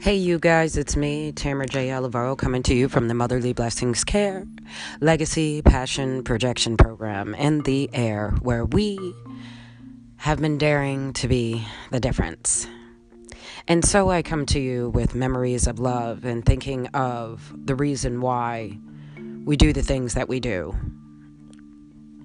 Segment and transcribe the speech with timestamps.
[0.00, 1.88] Hey, you guys, it's me, Tamara J.
[1.88, 4.46] Olivero, coming to you from the Motherly Blessings Care
[5.02, 8.98] Legacy Passion Projection Program in the air, where we
[10.16, 12.66] have been daring to be the difference.
[13.68, 18.22] And so I come to you with memories of love and thinking of the reason
[18.22, 18.78] why
[19.44, 20.74] we do the things that we do.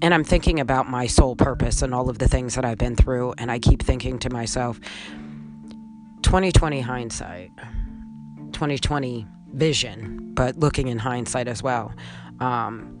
[0.00, 2.94] And I'm thinking about my soul purpose and all of the things that I've been
[2.94, 4.78] through, and I keep thinking to myself,
[6.26, 7.52] 2020 hindsight,
[8.50, 11.94] 2020 vision, but looking in hindsight as well.
[12.40, 13.00] Um,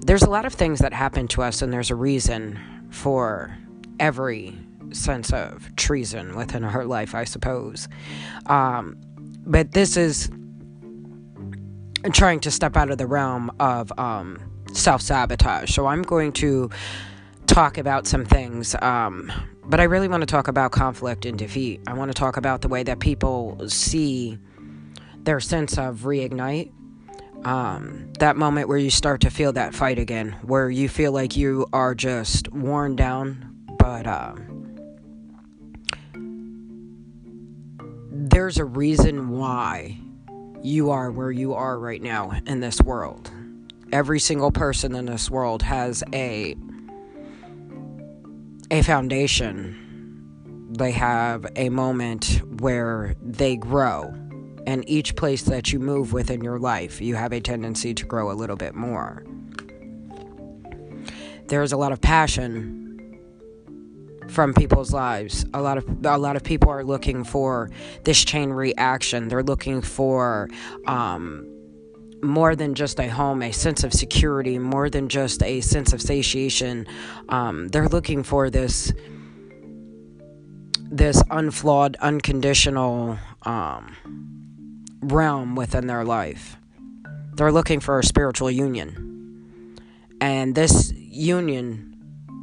[0.00, 2.58] there's a lot of things that happen to us, and there's a reason
[2.90, 3.56] for
[4.00, 4.58] every
[4.90, 7.86] sense of treason within her life, I suppose.
[8.46, 8.96] Um,
[9.46, 10.28] but this is
[12.12, 14.40] trying to step out of the realm of um,
[14.72, 15.72] self sabotage.
[15.72, 16.70] So I'm going to
[17.46, 19.30] talk about some things um,
[19.66, 21.80] but I really want to talk about conflict and defeat.
[21.86, 24.38] I want to talk about the way that people see
[25.18, 26.72] their sense of reignite.
[27.44, 31.36] Um, that moment where you start to feel that fight again, where you feel like
[31.36, 34.34] you are just worn down, but uh,
[38.10, 39.98] there's a reason why
[40.62, 43.30] you are where you are right now in this world.
[43.92, 46.56] Every single person in this world has a
[48.70, 49.80] a foundation.
[50.70, 54.12] They have a moment where they grow.
[54.66, 58.30] And each place that you move within your life, you have a tendency to grow
[58.30, 59.24] a little bit more.
[61.48, 63.20] There's a lot of passion
[64.28, 65.44] from people's lives.
[65.52, 67.70] A lot of a lot of people are looking for
[68.04, 69.28] this chain reaction.
[69.28, 70.48] They're looking for
[70.86, 71.46] um,
[72.24, 76.00] more than just a home, a sense of security, more than just a sense of
[76.00, 76.86] satiation.
[77.28, 78.92] Um, they're looking for this
[80.90, 83.96] this unflawed, unconditional um,
[85.00, 86.56] realm within their life.
[87.32, 89.80] They're looking for a spiritual union,
[90.20, 91.94] and this union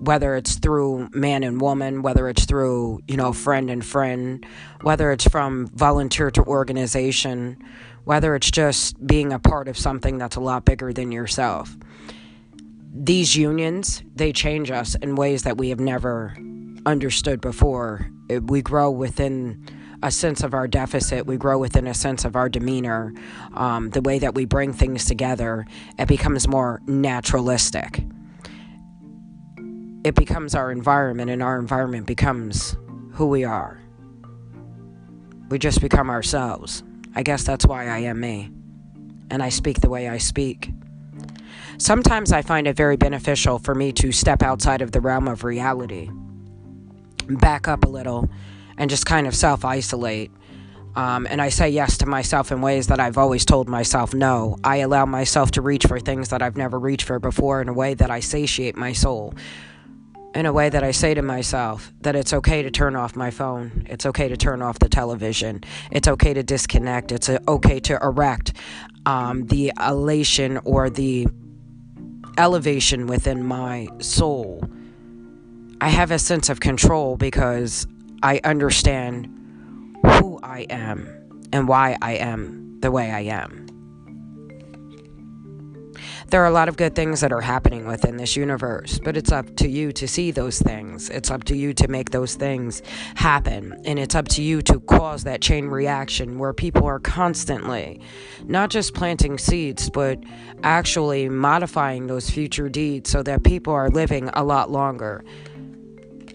[0.00, 4.44] whether it's through man and woman, whether it's through, you know, friend and friend,
[4.80, 7.62] whether it's from volunteer to organization,
[8.10, 11.76] whether it's just being a part of something that's a lot bigger than yourself.
[12.92, 16.36] These unions, they change us in ways that we have never
[16.86, 18.10] understood before.
[18.28, 19.64] We grow within
[20.02, 23.14] a sense of our deficit, we grow within a sense of our demeanor,
[23.54, 25.64] um, the way that we bring things together.
[25.96, 28.02] It becomes more naturalistic.
[30.02, 32.74] It becomes our environment, and our environment becomes
[33.12, 33.80] who we are.
[35.48, 36.82] We just become ourselves.
[37.14, 38.50] I guess that's why I am me.
[39.30, 40.70] And I speak the way I speak.
[41.78, 45.44] Sometimes I find it very beneficial for me to step outside of the realm of
[45.44, 46.10] reality,
[47.28, 48.28] back up a little,
[48.76, 50.30] and just kind of self isolate.
[50.96, 54.56] Um, and I say yes to myself in ways that I've always told myself no.
[54.64, 57.72] I allow myself to reach for things that I've never reached for before in a
[57.72, 59.34] way that I satiate my soul
[60.34, 63.30] in a way that I say to myself that it's okay to turn off my
[63.30, 63.86] phone.
[63.88, 65.62] It's okay to turn off the television.
[65.90, 67.12] It's okay to disconnect.
[67.12, 68.52] It's okay to erect
[69.06, 71.26] um, the elation or the
[72.38, 74.62] elevation within my soul.
[75.80, 77.86] I have a sense of control because
[78.22, 79.26] I understand
[80.04, 81.08] who I am
[81.52, 83.69] and why I am the way I am
[86.30, 89.32] there are a lot of good things that are happening within this universe, but it's
[89.32, 91.10] up to you to see those things.
[91.10, 92.82] It's up to you to make those things
[93.16, 93.80] happen.
[93.84, 98.00] And it's up to you to cause that chain reaction where people are constantly
[98.44, 100.22] not just planting seeds, but
[100.62, 105.24] actually modifying those future deeds so that people are living a lot longer.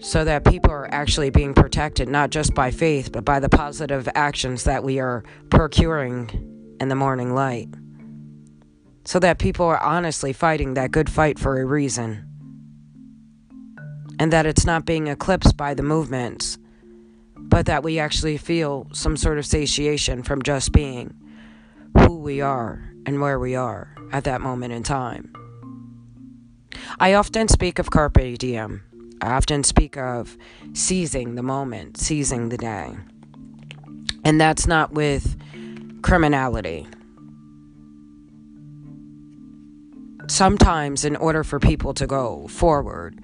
[0.02, 4.06] So that people are actually being protected, not just by faith, but by the positive
[4.14, 7.68] actions that we are procuring in the morning light
[9.06, 12.26] so that people are honestly fighting that good fight for a reason.
[14.18, 16.58] And that it's not being eclipsed by the movements,
[17.36, 21.14] but that we actually feel some sort of satiation from just being
[21.98, 25.32] who we are and where we are at that moment in time.
[26.98, 28.82] I often speak of carpe diem.
[29.20, 30.36] I often speak of
[30.72, 32.96] seizing the moment, seizing the day.
[34.24, 35.36] And that's not with
[36.02, 36.88] criminality.
[40.30, 43.20] Sometimes, in order for people to go forward,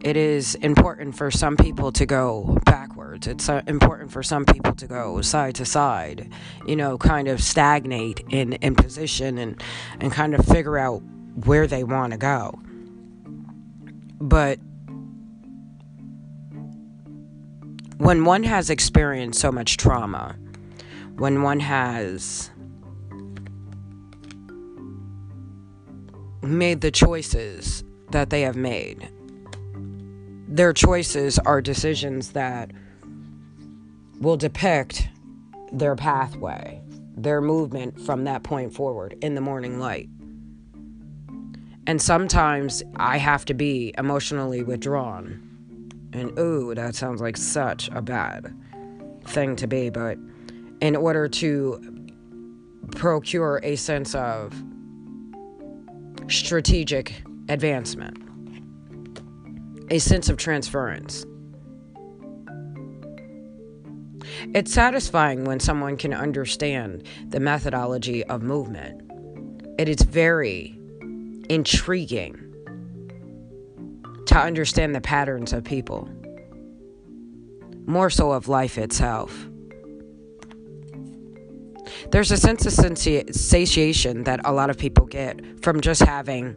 [0.00, 3.26] it is important for some people to go backwards.
[3.26, 6.30] It's uh, important for some people to go side to side,
[6.66, 9.62] you know, kind of stagnate in, in position and,
[10.00, 11.02] and kind of figure out
[11.44, 12.58] where they want to go.
[14.20, 14.58] But
[17.96, 20.36] when one has experienced so much trauma,
[21.16, 22.50] when one has
[26.50, 29.08] made the choices that they have made.
[30.48, 32.70] Their choices are decisions that
[34.20, 35.08] will depict
[35.72, 36.80] their pathway,
[37.16, 40.08] their movement from that point forward in the morning light.
[41.86, 45.44] And sometimes I have to be emotionally withdrawn.
[46.12, 48.54] And ooh, that sounds like such a bad
[49.26, 50.18] thing to be, but
[50.80, 52.08] in order to
[52.92, 54.54] procure a sense of
[56.28, 58.18] strategic advancement,
[59.90, 61.24] a sense of transference.
[64.54, 69.10] It's satisfying when someone can understand the methodology of movement.
[69.78, 70.78] It is very
[71.48, 72.44] intriguing
[74.26, 76.08] to understand the patterns of people,
[77.86, 79.48] more so of life itself.
[82.10, 82.72] There's a sense of
[83.34, 86.56] satiation that a lot of people get from just having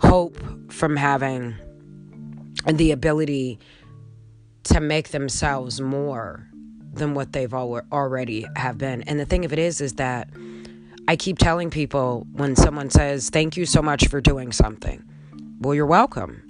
[0.00, 0.38] hope,
[0.72, 1.56] from having
[2.70, 3.58] the ability
[4.64, 6.48] to make themselves more
[6.92, 9.02] than what they've already have been.
[9.02, 10.28] And the thing of it is, is that
[11.08, 15.02] I keep telling people when someone says, Thank you so much for doing something.
[15.60, 16.42] Well, you're welcome.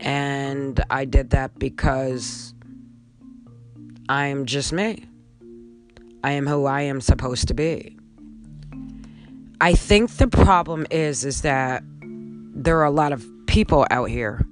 [0.00, 2.52] And I did that because
[4.08, 5.06] I'm just me.
[6.24, 7.98] I am who I am supposed to be.
[9.60, 11.82] I think the problem is is that
[12.54, 14.46] there are a lot of people out here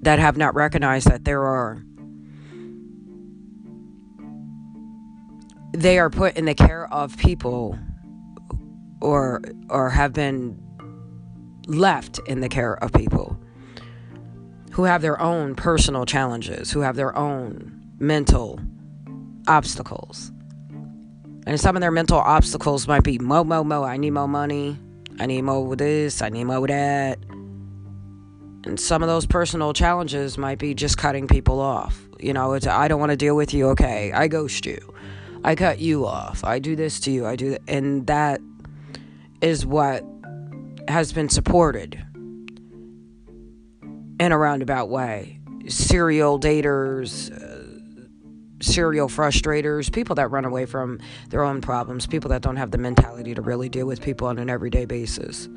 [0.00, 1.84] that have not recognized that there are
[5.74, 7.78] they are put in the care of people
[9.02, 10.58] or or have been
[11.66, 13.38] left in the care of people
[14.72, 18.58] who have their own personal challenges, who have their own mental
[19.46, 20.32] obstacles.
[21.46, 24.78] And some of their mental obstacles might be mo, mo, mo, I need more money.
[25.18, 26.20] I need more of this.
[26.20, 27.18] I need more that.
[28.66, 32.00] And some of those personal challenges might be just cutting people off.
[32.18, 33.68] You know, it's I don't want to deal with you.
[33.70, 34.92] Okay, I ghost you.
[35.44, 36.42] I cut you off.
[36.42, 37.26] I do this to you.
[37.26, 37.62] I do that.
[37.68, 38.40] And that
[39.40, 40.04] is what
[40.88, 42.02] has been supported
[44.18, 45.38] in a roundabout way.
[45.68, 47.30] Serial daters,
[48.66, 52.78] serial frustrators, people that run away from their own problems, people that don't have the
[52.78, 55.48] mentality to really deal with people on an everyday basis.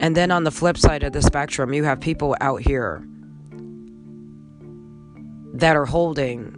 [0.00, 3.04] And then on the flip side of the spectrum, you have people out here
[5.54, 6.54] that are holding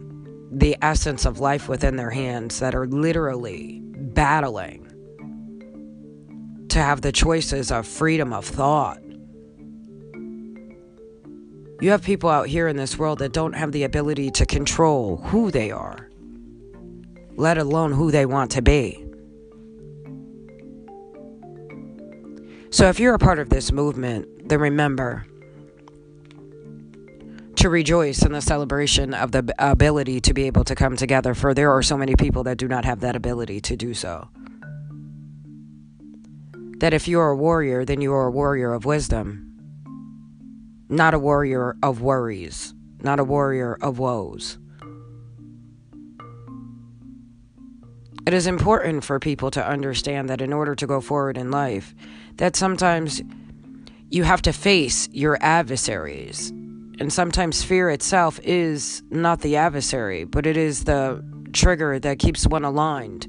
[0.53, 4.87] the essence of life within their hands, that are literally battling
[6.69, 9.01] to have the choices of freedom of thought
[11.81, 15.17] you have people out here in this world that don't have the ability to control
[15.17, 16.11] who they are,
[17.37, 19.05] let alone who they want to be.
[22.71, 25.27] So, if you're a part of this movement, then remember
[27.57, 31.53] to rejoice in the celebration of the ability to be able to come together, for
[31.53, 34.29] there are so many people that do not have that ability to do so.
[36.79, 39.50] That if you're a warrior, then you are a warrior of wisdom
[40.91, 44.59] not a warrior of worries, not a warrior of woes.
[48.27, 51.95] It is important for people to understand that in order to go forward in life,
[52.37, 53.23] that sometimes
[54.11, 56.51] you have to face your adversaries.
[56.51, 62.47] And sometimes fear itself is not the adversary, but it is the trigger that keeps
[62.47, 63.27] one aligned